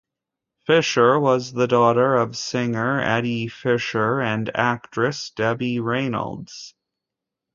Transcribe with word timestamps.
Fisher 0.65 1.19
was 1.19 1.53
the 1.53 1.67
daughter 1.67 2.15
of 2.15 2.35
singer 2.35 2.99
Eddie 2.99 3.47
Fisher 3.47 4.19
and 4.19 4.49
actress 4.57 5.29
Debbie 5.29 5.79
Reynolds. 5.79 6.73